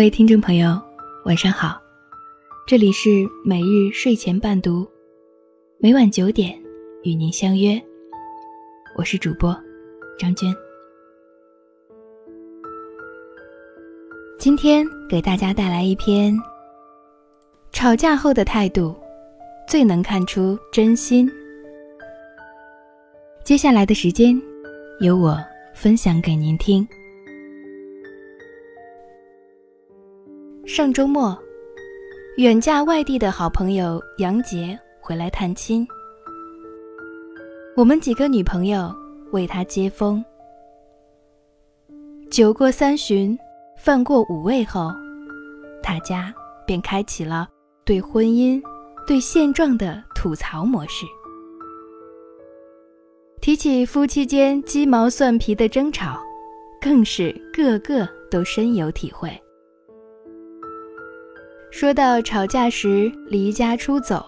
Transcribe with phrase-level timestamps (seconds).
[0.00, 0.80] 各位听众朋友，
[1.26, 1.78] 晚上好，
[2.66, 4.88] 这里是每日睡前伴读，
[5.78, 6.58] 每晚九点
[7.02, 7.78] 与您相约，
[8.96, 9.54] 我是主播
[10.18, 10.50] 张娟。
[14.38, 16.34] 今天给大家带来一篇：
[17.70, 18.98] 吵架后的态度
[19.68, 21.30] 最能看出真心。
[23.44, 24.40] 接下来的时间，
[25.00, 25.38] 由我
[25.74, 26.88] 分享给您听。
[30.80, 31.38] 上周末，
[32.38, 35.86] 远嫁外地的好朋友杨杰回来探亲，
[37.76, 38.90] 我们几个女朋友
[39.30, 40.24] 为他接风。
[42.30, 43.38] 酒过三巡，
[43.76, 44.90] 饭过五味后，
[45.82, 46.32] 大家
[46.66, 47.46] 便开启了
[47.84, 48.58] 对婚姻、
[49.06, 51.04] 对现状的吐槽模式。
[53.42, 56.18] 提起夫妻间鸡毛蒜皮的争吵，
[56.80, 59.30] 更是个个都深有体会。
[61.70, 64.24] 说到吵架时离家出走，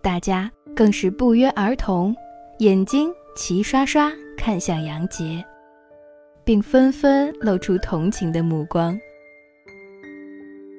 [0.00, 2.16] 大家更是不约而同，
[2.58, 5.44] 眼睛齐刷刷看向杨杰，
[6.44, 8.98] 并纷纷露出同情的目光。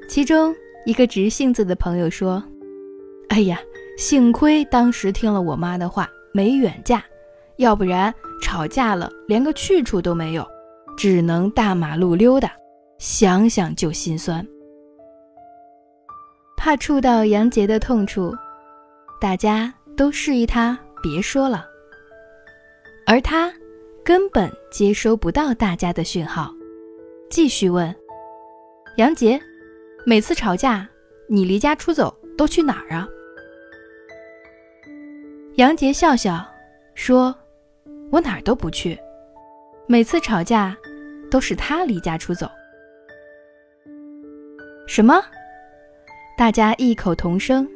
[0.10, 0.54] 其中
[0.88, 2.44] 一个直性子的朋友说
[3.30, 3.60] ：“哎呀，
[3.96, 7.04] 幸亏当时听了我妈的话，没远嫁，
[7.58, 10.46] 要不然吵架了连个去处都没有，
[10.98, 12.52] 只能大马路溜达，
[12.98, 14.46] 想想就心酸。”
[16.60, 18.36] 怕触到杨杰的痛处，
[19.20, 21.66] 大家都示意他别说了，
[23.08, 23.52] 而他
[24.04, 26.54] 根本接收不到大家的讯号，
[27.30, 27.96] 继续问
[28.98, 29.40] ：“杨杰，
[30.06, 30.86] 每次吵架
[31.30, 33.08] 你离家出走都去哪儿啊？”
[35.56, 36.46] 杨杰笑笑
[36.94, 37.34] 说
[38.12, 39.00] ：“我哪儿都不去，
[39.88, 40.76] 每次吵架
[41.32, 42.52] 都是他离家出走。”
[44.86, 45.24] 什么？
[46.40, 47.70] 大家异口同声，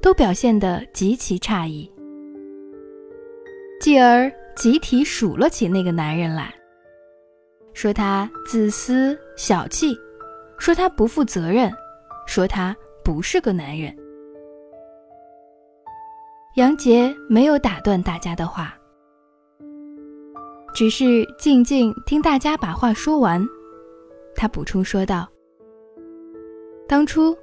[0.00, 1.90] 都表现得极其诧异，
[3.80, 6.54] 继而集体数落起那个男人来，
[7.72, 9.98] 说他自私小气，
[10.58, 11.68] 说他不负责任，
[12.24, 12.72] 说他
[13.02, 13.92] 不是个男人。
[16.54, 18.78] 杨杰没有打断大家的话，
[20.72, 23.44] 只是静静听大家把话说完。
[24.36, 25.28] 他补充说道
[26.86, 27.36] ：“当初。”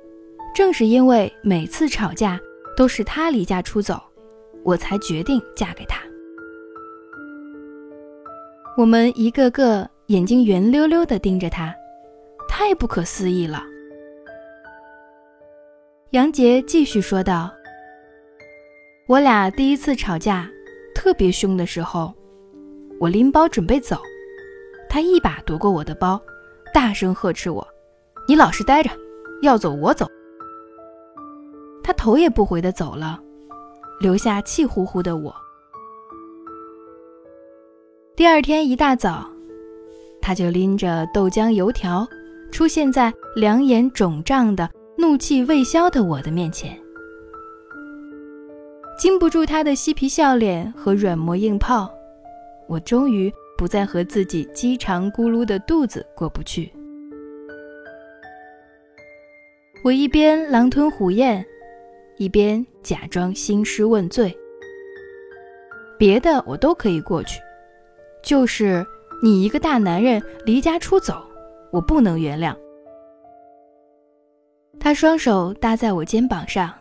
[0.53, 2.39] 正是因为每次吵架
[2.75, 4.01] 都是他离家出走，
[4.63, 6.01] 我才决定嫁给他。
[8.77, 11.73] 我们一个个眼睛圆溜溜的盯着他，
[12.49, 13.63] 太不可思议了。
[16.11, 17.49] 杨杰继续说道
[19.07, 20.49] ：“我俩第一次吵架
[20.93, 22.13] 特别凶的时候，
[22.99, 24.01] 我拎包准备走，
[24.89, 26.21] 他一把夺过我的包，
[26.73, 27.65] 大声呵斥我
[28.27, 28.89] ：‘你老实待着，
[29.41, 30.05] 要走我走。’”
[32.01, 33.21] 头也不回的走了，
[33.99, 35.31] 留下气呼呼的我。
[38.15, 39.29] 第二天一大早，
[40.19, 42.07] 他就拎着豆浆油条，
[42.51, 44.67] 出现在两眼肿胀的、
[44.97, 46.75] 怒气未消的我的面前。
[48.97, 51.87] 经不住他的嬉皮笑脸和软磨硬泡，
[52.67, 56.73] 我终于不再和自己饥肠咕噜的肚子过不去。
[59.83, 61.45] 我一边狼吞虎咽。
[62.21, 64.31] 一边假装兴师问罪，
[65.97, 67.41] 别的我都可以过去，
[68.21, 68.85] 就是
[69.23, 71.19] 你一个大男人离家出走，
[71.71, 72.55] 我不能原谅。
[74.79, 76.71] 他双手搭在我肩膀上，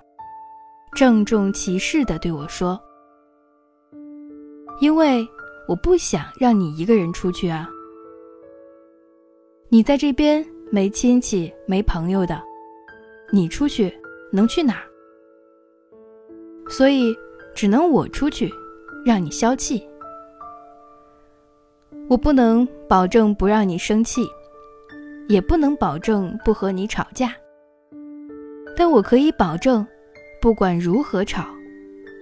[0.95, 2.79] 郑重其事地对我说
[4.83, 5.27] ：“因为
[5.67, 7.67] 我不想让你一个人出去啊，
[9.71, 12.39] 你在这边没亲戚没朋友的，
[13.33, 13.91] 你出去
[14.31, 14.83] 能去哪儿？”
[16.71, 17.15] 所以，
[17.55, 18.51] 只能我出去，
[19.05, 19.87] 让你消气。
[22.09, 24.23] 我不能保证不让你生气，
[25.29, 27.35] 也不能保证不和你吵架。
[28.77, 29.87] 但我可以保证，
[30.41, 31.45] 不管如何吵，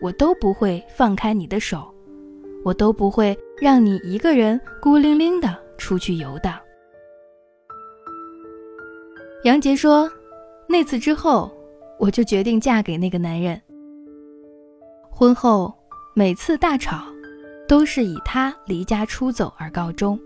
[0.03, 1.87] 我都不会放开你的手，
[2.65, 6.59] 我都不会让你一个人孤零零的出去游荡。
[9.45, 10.11] 杨杰说
[10.67, 11.51] ：“那次之后，
[11.99, 13.61] 我就决定嫁给那个男人。”
[15.19, 15.77] 婚后
[16.15, 17.05] 每次大吵，
[17.67, 20.17] 都是以他离家出走而告终。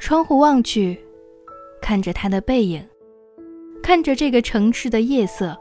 [0.00, 0.98] 窗户望去，
[1.80, 2.84] 看着他的背影，
[3.80, 5.56] 看着这个城市的夜色。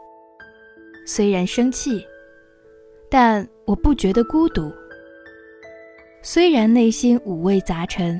[1.05, 2.03] 虽然生气，
[3.07, 4.73] 但我不觉得孤独。
[6.23, 8.19] 虽然内心五味杂陈，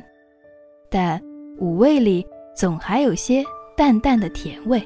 [0.91, 1.19] 但
[1.57, 2.23] 五味里
[2.55, 3.43] 总还有些
[3.75, 4.79] 淡淡的甜味。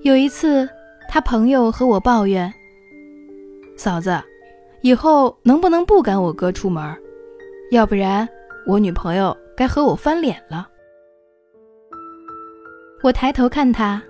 [0.00, 0.66] 有一次，
[1.08, 2.52] 他朋友和我抱怨
[3.76, 4.20] ：“嫂子，
[4.82, 6.82] 以后能不能不赶我哥出门？
[7.70, 8.28] 要不然
[8.66, 10.68] 我女朋友该和我翻脸了。”
[13.02, 14.02] 我抬头看他，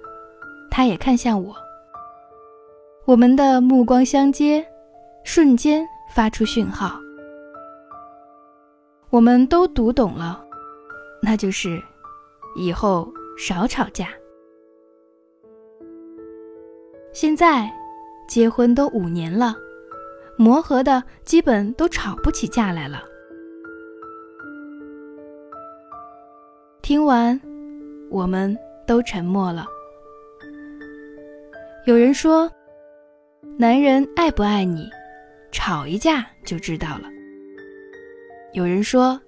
[0.71, 1.55] 他也看向我，
[3.05, 4.65] 我们的目光相接，
[5.25, 6.99] 瞬间发出讯号。
[9.11, 10.43] 我们都读懂了，
[11.21, 11.81] 那就是
[12.57, 14.09] 以后少吵架。
[17.15, 17.73] 现在
[18.27, 19.55] 结婚都五年了，
[20.37, 23.05] 磨合的基本都吵不起架来了。
[26.83, 27.41] 听完，
[28.11, 29.65] 我们都沉默了。
[31.87, 32.51] 有人说，
[33.57, 34.91] 男人爱不爱你，
[35.53, 37.09] 吵一架就知道了。
[38.55, 39.19] 有人说，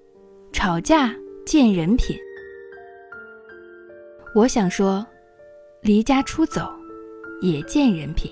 [0.52, 1.14] 吵架
[1.46, 2.18] 见人品。
[4.34, 5.06] 我想说，
[5.82, 6.68] 离家出走
[7.40, 8.30] 也见人品。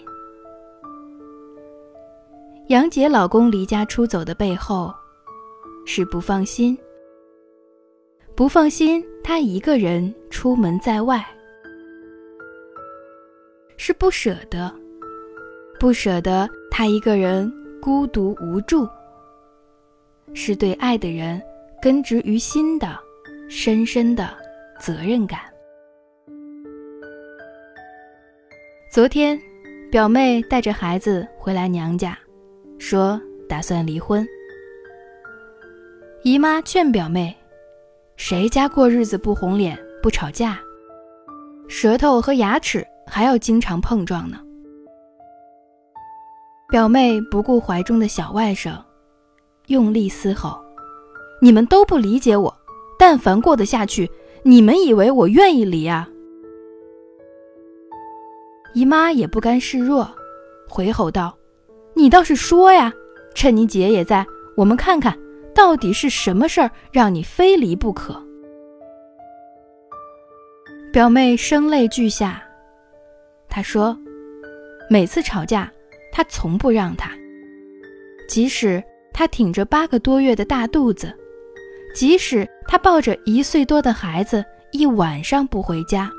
[2.69, 4.93] 杨姐老公离家出走的背后，
[5.85, 6.77] 是不放心，
[8.35, 11.25] 不放心他一个人出门在外，
[13.77, 14.75] 是不舍得，
[15.79, 17.53] 不舍得他一个人
[17.83, 18.89] 孤独无助。
[20.33, 21.41] 是对爱的人
[21.83, 22.99] 根植于心的
[23.49, 24.35] 深深的
[24.81, 25.54] 责任感。
[28.95, 29.37] 昨天，
[29.91, 32.17] 表妹带着孩子回来娘家，
[32.79, 34.25] 说打算离婚。
[36.23, 37.37] 姨妈劝表妹
[38.15, 40.61] ：“谁家过日子不红脸不吵架？
[41.67, 44.39] 舌头和牙齿还要经常碰撞呢。”
[46.71, 48.81] 表妹不顾怀中的小外甥。
[49.67, 50.65] 用力嘶吼
[51.43, 52.57] ：“你们都不理解我，
[52.97, 54.09] 但凡过得下去，
[54.45, 56.09] 你们以为我愿意离啊？”
[58.75, 60.09] 姨妈也不甘示弱，
[60.69, 61.37] 回吼道
[61.95, 62.93] ：“你倒是说呀！
[63.35, 64.27] 趁你姐也在，
[64.57, 65.19] 我们看看
[65.55, 68.23] 到底是什么事儿让你非离不可。”
[70.93, 72.43] 表妹声泪俱下，
[73.49, 73.99] 她说
[74.91, 75.73] ：“每次吵架，
[76.13, 77.11] 他从不让她，
[78.29, 78.83] 即使……”
[79.17, 81.17] 他挺着八个多月的大肚子，
[81.95, 86.11] 即使他抱着一岁多的孩子一晚上不回家，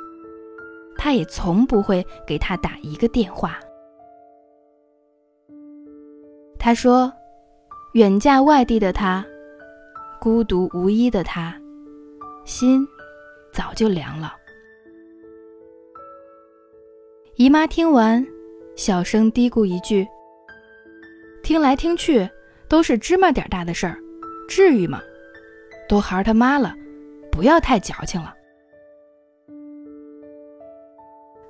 [1.06, 3.60] 他也从不会给他打一个电话。
[6.58, 7.14] 他说
[7.94, 9.24] ：“远嫁外地的他，
[10.20, 11.56] 孤独无依的他，
[12.44, 12.84] 心
[13.54, 14.34] 早就凉了。”
[17.38, 18.26] 姨妈听完，
[18.76, 20.08] 小声嘀咕一句
[21.46, 22.28] ：“听来听去。”
[22.68, 24.00] 都是芝麻点大的事儿，
[24.50, 25.00] 至于吗？
[25.88, 26.74] 都孩儿他妈了，
[27.32, 28.34] 不要太矫情了。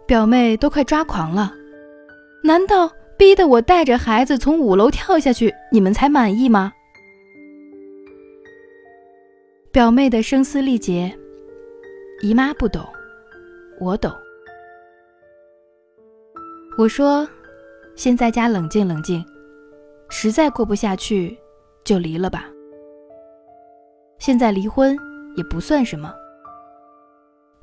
[0.07, 1.51] 表妹都快抓狂了，
[2.43, 6.71] 难道逼得我带着孩子从五楼跳下去，你们才满意吗？
[9.71, 11.17] 表妹的声嘶力竭，
[12.21, 12.85] 姨妈不懂，
[13.79, 14.11] 我懂。
[16.77, 17.27] 我说，
[17.95, 19.25] 先在家冷静冷静。
[20.07, 21.35] 实在过不下去，
[21.83, 22.45] 就离了吧。
[24.19, 24.95] 现在离婚
[25.35, 26.13] 也不算什么，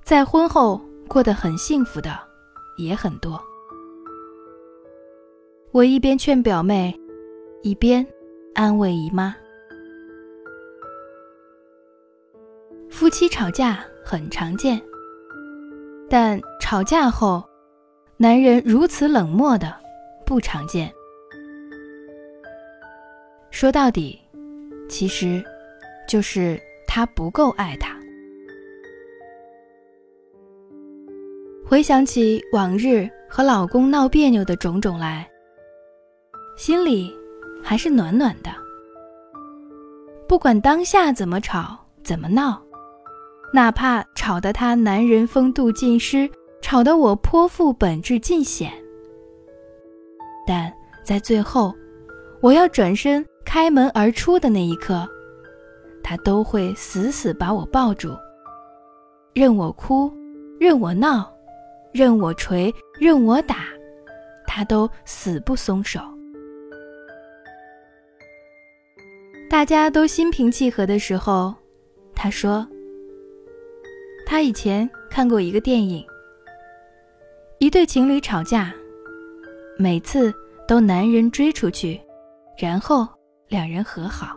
[0.02, 2.10] 在婚后过得很幸福的
[2.76, 3.40] 也很多。
[5.70, 6.94] 我一边劝表妹，
[7.62, 8.06] 一边
[8.54, 9.34] 安慰姨妈。
[12.90, 14.80] 夫妻吵架很常见，
[16.10, 17.42] 但吵架后，
[18.18, 19.74] 男人如此冷漠的
[20.26, 20.92] 不常见。
[23.50, 24.20] 说到底，
[24.88, 25.42] 其实，
[26.06, 27.91] 就是他不够爱她。
[31.72, 35.26] 回想起往日和老公闹别扭的种种来，
[36.54, 37.10] 心里
[37.62, 38.50] 还是暖暖的。
[40.28, 42.62] 不管当下怎么吵怎么闹，
[43.54, 46.28] 哪怕吵得他男人风度尽失，
[46.60, 48.70] 吵得我泼妇本质尽显，
[50.46, 50.70] 但
[51.02, 51.74] 在最后，
[52.42, 53.24] 我要转身。
[53.46, 55.08] 开门而出的那一刻，
[56.02, 58.14] 他都会死死把我抱住，
[59.32, 60.12] 任我哭，
[60.60, 61.31] 任我闹，
[61.92, 63.66] 任我捶，任我打，
[64.46, 66.00] 他都死不松手。
[69.50, 71.54] 大家都心平气和的时候，
[72.14, 72.66] 他说
[74.26, 76.04] ：“他以前看过一个电影，
[77.58, 78.72] 一对情侣吵架，
[79.78, 80.32] 每次
[80.66, 82.00] 都男人追出去，
[82.58, 83.06] 然后。”
[83.52, 84.34] 两人和好。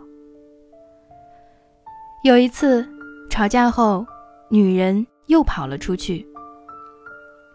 [2.22, 2.86] 有一次，
[3.30, 4.04] 吵架后，
[4.50, 6.22] 女人又跑了出去。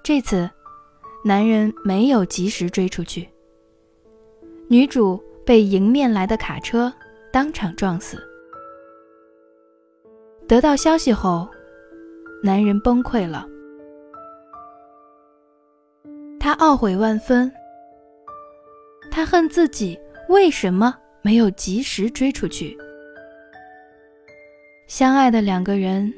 [0.04, 0.50] 这次，
[1.24, 3.30] 男人没有及时追出去，
[4.68, 6.92] 女主被迎面来的卡车
[7.32, 8.18] 当场撞死。
[10.48, 11.48] 得到消息后，
[12.44, 13.48] 男人崩溃了，
[16.40, 17.52] 他懊悔万分，
[19.12, 19.98] 他恨自己
[20.30, 22.76] 为什么没有及时追出去。
[24.88, 26.12] 相爱的两个人，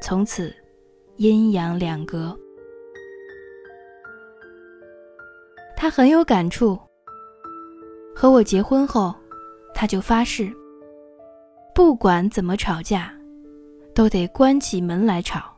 [0.00, 0.52] 从此
[1.16, 2.36] 阴阳两隔。
[5.84, 6.80] 他很有感触。
[8.16, 9.14] 和我结婚后，
[9.74, 10.50] 他就发誓，
[11.74, 13.14] 不管怎么吵架，
[13.94, 15.54] 都得关起门来吵。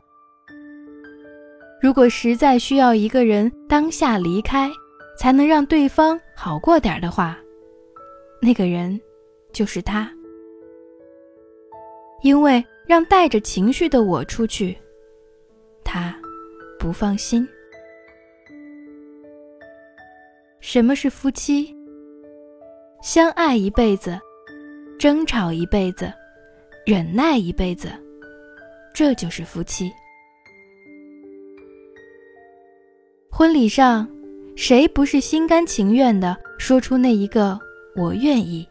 [1.81, 4.69] 如果实在需要一个人当下离开，
[5.17, 7.37] 才能让对方好过点的话，
[8.41, 8.99] 那个人
[9.53, 10.11] 就是他。
[12.21, 14.77] 因为让带着情绪的我出去，
[15.85, 16.13] 他
[16.77, 17.47] 不放心。
[20.69, 21.73] 什么是夫妻？
[23.01, 24.19] 相爱一辈子，
[24.99, 26.11] 争吵一辈子，
[26.85, 27.89] 忍耐一辈子，
[28.93, 29.89] 这就是夫妻。
[33.31, 34.05] 婚礼上，
[34.57, 37.57] 谁不是心甘情愿的说出那一个
[37.95, 38.67] “我愿意”？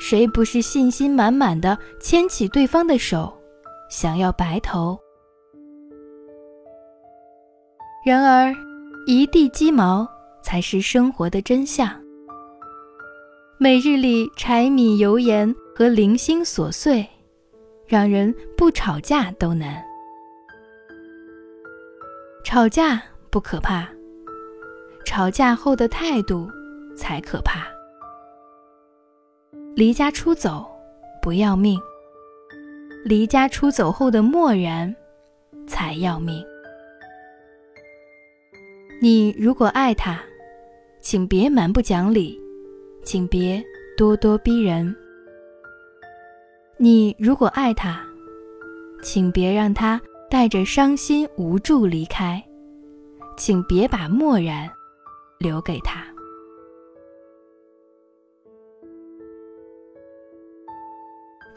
[0.00, 3.30] 谁不是信心满满的牵起对方的手，
[3.90, 4.98] 想要白头？
[8.06, 8.54] 然而，
[9.06, 10.08] 一地鸡毛
[10.42, 11.88] 才是生活的真相。
[13.58, 17.08] 每日里柴米油盐和零星琐碎，
[17.86, 19.82] 让人不吵架都难。
[22.44, 23.88] 吵架不可怕，
[25.04, 26.50] 吵架后的态度
[26.96, 27.66] 才可怕。
[29.74, 30.66] 离家出走，
[31.22, 31.78] 不要命；
[33.04, 34.94] 离家出走后的漠然，
[35.66, 36.44] 才要命。
[39.00, 40.20] 你如果爱他，
[41.02, 42.40] 请别蛮不讲理，
[43.02, 43.60] 请别
[43.98, 44.94] 咄咄逼人。
[46.76, 48.00] 你如果爱他，
[49.02, 52.40] 请别让他带着伤心无助离开，
[53.36, 54.70] 请别把漠然
[55.40, 56.06] 留给他。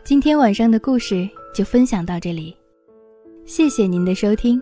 [0.04, 2.58] 今天晚上的故事就分享到这里，
[3.46, 4.60] 谢谢您的收听。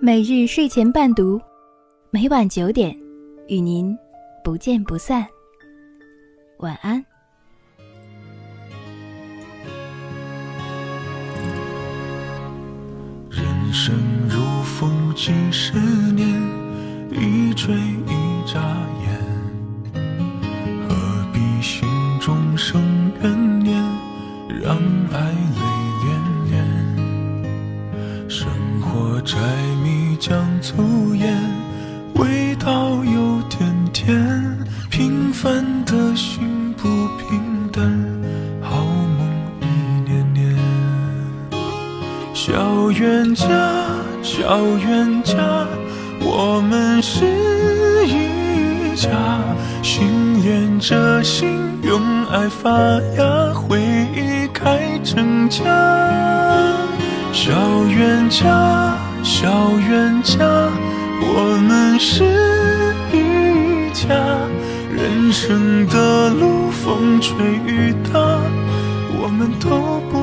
[0.00, 1.38] 每日睡前伴读，
[2.10, 2.98] 每晚九点
[3.50, 3.98] 与您
[4.44, 5.26] 不见不散。
[6.58, 7.04] 晚安。
[13.28, 13.92] 人生
[14.28, 15.72] 如风几十
[16.12, 16.40] 年，
[17.10, 18.60] 一追一眨
[19.02, 19.18] 眼，
[20.88, 20.94] 何
[21.32, 21.88] 必心
[22.20, 22.80] 中生
[23.20, 23.82] 怨念？
[24.62, 24.76] 让
[25.12, 25.60] 爱泪
[26.04, 26.06] 涟
[26.52, 28.48] 涟，生
[28.80, 29.36] 活柴
[29.82, 31.36] 米酱醋盐，
[32.14, 33.58] 味道有点
[33.92, 34.56] 甜。
[34.90, 36.88] 平凡的心不
[37.18, 37.82] 平淡，
[38.60, 39.28] 好梦
[39.60, 39.64] 一
[40.10, 40.56] 年年。
[42.34, 43.46] 小冤家，
[44.22, 45.36] 小冤家，
[46.20, 47.24] 我们是
[48.06, 49.10] 一家，
[49.82, 52.70] 心连着心，用爱发
[53.16, 53.80] 芽，回
[54.14, 54.40] 忆。
[54.52, 55.64] 开成家，
[57.32, 57.50] 小
[57.86, 59.48] 冤家，小
[59.88, 60.36] 冤家，
[62.02, 62.24] 是
[63.12, 64.08] 一家。
[64.90, 68.18] 人生的路，风吹雨打，
[69.22, 70.19] 我们都不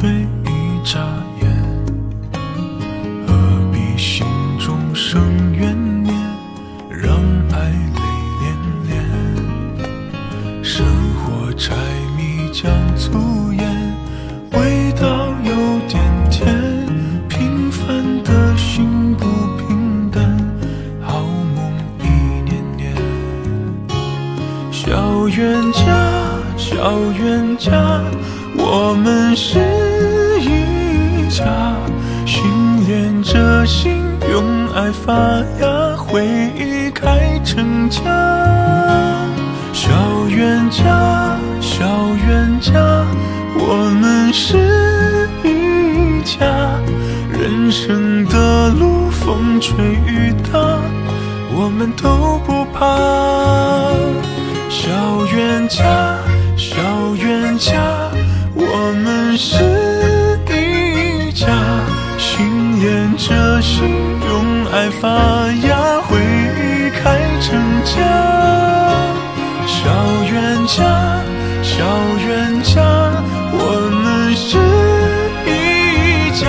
[0.00, 0.08] 睡
[0.44, 0.48] 一
[0.84, 1.00] 眨
[1.42, 1.50] 眼，
[3.26, 3.34] 何
[3.72, 4.24] 必心
[4.56, 5.20] 中生
[5.52, 5.74] 怨
[6.04, 6.14] 念，
[6.88, 7.16] 让
[7.50, 8.00] 爱泪
[8.38, 8.46] 涟
[8.86, 8.92] 涟。
[10.62, 10.86] 生
[11.16, 11.74] 活柴
[12.16, 13.68] 米酱醋盐，
[14.52, 15.50] 味道有
[15.88, 16.00] 点
[16.30, 16.46] 甜，
[17.28, 19.26] 平凡的心不
[19.56, 20.22] 平淡。
[21.02, 21.24] 好
[21.56, 22.04] 梦一
[22.48, 22.94] 念念，
[24.70, 25.82] 小冤家
[26.56, 28.00] 小冤家，
[28.56, 29.87] 我们是。
[33.68, 35.12] 心，用爱发
[35.60, 38.00] 芽，回忆开成家。
[39.74, 39.90] 小
[40.30, 41.84] 冤家，小
[42.26, 42.72] 冤家，
[43.60, 44.56] 我们是
[45.44, 46.80] 一家，
[47.30, 50.58] 人生的路，风吹雨打，
[51.54, 53.92] 我们都不怕。
[54.70, 54.88] 小
[55.36, 55.84] 冤家，
[56.56, 56.74] 小
[57.16, 57.74] 冤家，
[58.54, 59.56] 我们是
[64.78, 65.08] 爱发
[65.66, 66.16] 芽，会
[67.02, 67.96] 开成家。
[69.66, 69.82] 小
[70.30, 71.20] 冤家，
[71.64, 71.84] 小
[72.24, 72.80] 冤家，
[73.50, 73.58] 我
[74.04, 74.56] 们是
[75.50, 76.46] 一家，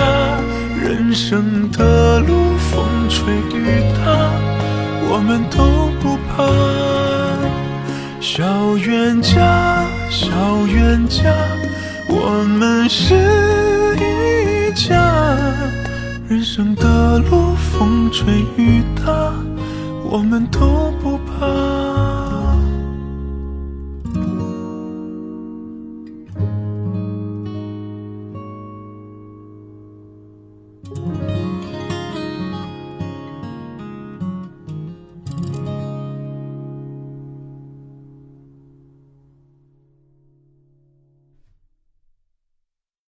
[0.80, 4.30] 人生的路风吹雨打，
[5.10, 6.46] 我们都不怕。
[8.22, 10.30] 小冤家，小
[10.68, 11.34] 冤家，
[12.08, 13.16] 我们是
[13.98, 14.94] 一家。
[16.30, 17.49] 人生的路，
[17.80, 19.32] 风吹雨打，
[20.04, 20.99] 我们都。